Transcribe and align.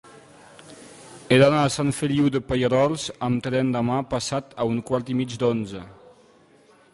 He 1.33 1.37
d'anar 1.43 1.59
a 1.65 1.73
Sant 1.75 1.93
Feliu 1.97 2.29
de 2.35 2.41
Pallerols 2.47 3.05
amb 3.29 3.45
tren 3.49 3.69
demà 3.77 3.99
passat 4.15 4.57
a 4.65 4.69
un 4.71 4.81
quart 4.89 5.13
i 5.17 5.19
mig 5.21 5.37
d'onze. 5.45 5.85